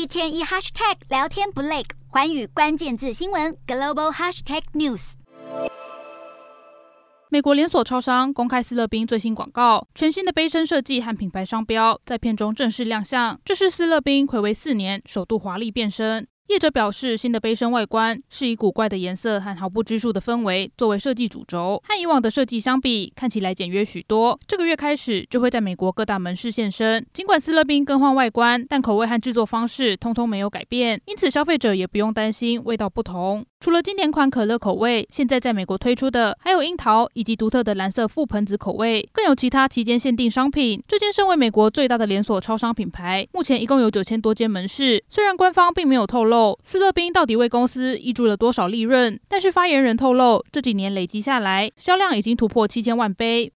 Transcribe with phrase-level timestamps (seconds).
[0.00, 5.12] 一天一 hashtag 聊天不累，环宇关键字新闻 global hashtag news。
[7.28, 13.38] 美国连锁超商公开斯乐冰最新广告，全新的杯身设计和品牌商标在片中正式亮相。
[13.44, 16.26] 这是斯乐冰暌违四年首度华丽变身。
[16.50, 24.36] 业者表示，新的杯身外观是以古怪的颜色和毫不拘束的氛围作为设计主轴，和以往的设计相比，看起来简约许多。
[24.48, 27.06] 这个月开始就会在美国各大门市现身。
[27.12, 33.46] 尽管斯乐冰更换外观，但口味和制作方式通通没有改变，因此消费者也不用担心味道不同。
[33.60, 40.82] 除了经典款可乐口味，现在在美国推出的还有樱桃以及独特的蓝色覆盆子口味，更有其他期间限定商品。
[40.88, 45.04] 这间身为美国最大的连锁超商品牌，目前一共有九千多间门市。
[45.08, 46.39] 虽然官方并没有透露。
[46.64, 49.18] 斯乐冰到底为公司挹注了多少利润？
[49.28, 53.48] 但是发言人透露，这几年累积下来，销量已经突破七千万杯，